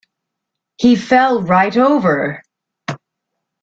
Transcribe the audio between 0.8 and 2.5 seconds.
fell right over!